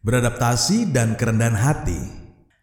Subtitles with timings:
[0.00, 2.00] Beradaptasi dan kerendahan hati.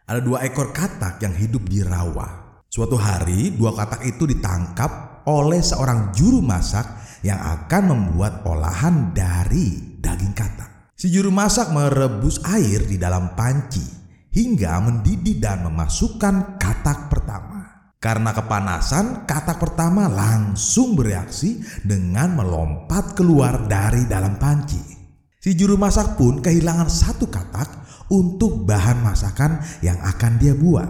[0.09, 2.57] Ada dua ekor katak yang hidup di rawa.
[2.65, 6.89] Suatu hari, dua katak itu ditangkap oleh seorang juru masak
[7.21, 10.89] yang akan membuat olahan dari daging katak.
[10.97, 13.85] Si juru masak merebus air di dalam panci
[14.33, 17.93] hingga mendidih dan memasukkan katak pertama.
[18.01, 24.96] Karena kepanasan, katak pertama langsung bereaksi dengan melompat keluar dari dalam panci.
[25.37, 27.69] Si juru masak pun kehilangan satu katak
[28.09, 30.89] untuk bahan masakan yang akan dia buat.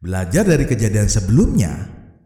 [0.00, 1.72] Belajar dari kejadian sebelumnya,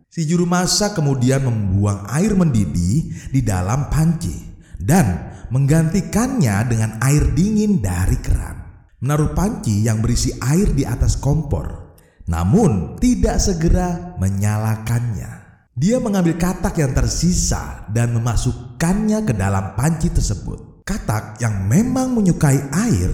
[0.06, 4.32] si juru masak kemudian membuang air mendidih di dalam panci
[4.78, 8.86] dan menggantikannya dengan air dingin dari keran.
[9.02, 11.98] Menaruh panci yang berisi air di atas kompor,
[12.30, 15.44] namun tidak segera menyalakannya.
[15.76, 20.75] Dia mengambil katak yang tersisa dan memasukkannya ke dalam panci tersebut.
[20.86, 23.10] Katak yang memang menyukai air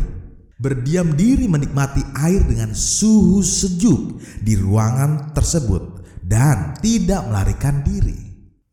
[0.60, 8.14] berdiam diri menikmati air dengan suhu sejuk di ruangan tersebut dan tidak melarikan diri.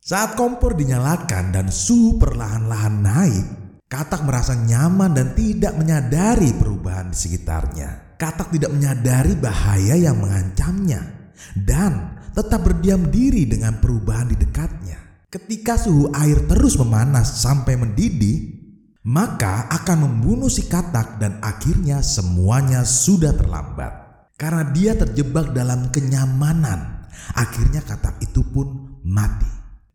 [0.04, 3.46] Saat kompor dinyalakan dan suhu perlahan-lahan naik,
[3.90, 8.14] Katak merasa nyaman dan tidak menyadari perubahan di sekitarnya.
[8.22, 15.26] Katak tidak menyadari bahaya yang mengancamnya dan tetap berdiam diri dengan perubahan di dekatnya.
[15.26, 18.59] Ketika suhu air terus memanas sampai mendidih,
[19.00, 23.92] maka akan membunuh si katak dan akhirnya semuanya sudah terlambat.
[24.36, 29.48] Karena dia terjebak dalam kenyamanan, akhirnya katak itu pun mati.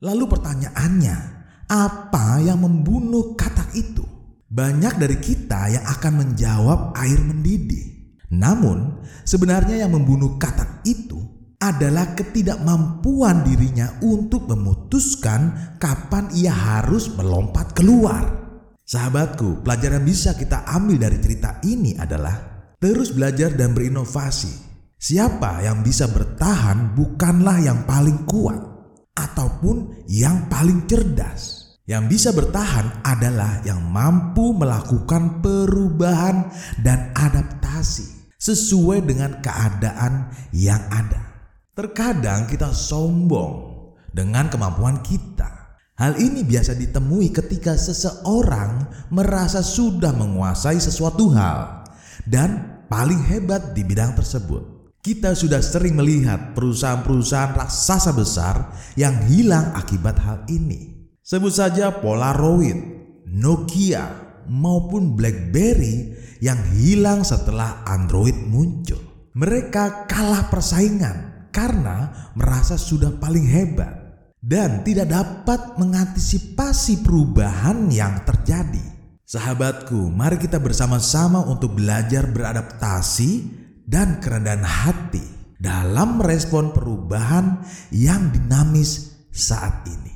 [0.06, 1.18] Lalu pertanyaannya,
[1.66, 4.06] apa yang membunuh katak itu?
[4.46, 8.14] Banyak dari kita yang akan menjawab air mendidih.
[8.38, 11.18] Namun, sebenarnya yang membunuh katak itu
[11.58, 18.45] adalah ketidakmampuan dirinya untuk memutuskan kapan ia harus melompat keluar.
[18.86, 24.54] Sahabatku, pelajaran bisa kita ambil dari cerita ini adalah terus belajar dan berinovasi.
[25.02, 28.62] Siapa yang bisa bertahan bukanlah yang paling kuat
[29.18, 31.66] ataupun yang paling cerdas.
[31.90, 41.26] Yang bisa bertahan adalah yang mampu melakukan perubahan dan adaptasi sesuai dengan keadaan yang ada.
[41.74, 43.54] Terkadang kita sombong
[44.14, 45.55] dengan kemampuan kita
[45.96, 48.84] Hal ini biasa ditemui ketika seseorang
[49.16, 51.88] merasa sudah menguasai sesuatu hal
[52.28, 54.92] dan paling hebat di bidang tersebut.
[55.00, 61.08] Kita sudah sering melihat perusahaan-perusahaan raksasa besar yang hilang akibat hal ini.
[61.24, 62.76] Sebut saja Polaroid,
[63.32, 64.04] Nokia,
[64.52, 66.12] maupun BlackBerry
[66.44, 69.00] yang hilang setelah Android muncul.
[69.32, 74.05] Mereka kalah persaingan karena merasa sudah paling hebat
[74.46, 78.94] dan tidak dapat mengantisipasi perubahan yang terjadi.
[79.26, 83.42] Sahabatku, mari kita bersama-sama untuk belajar beradaptasi
[83.90, 85.26] dan kerendahan hati
[85.58, 87.58] dalam merespon perubahan
[87.90, 90.15] yang dinamis saat ini.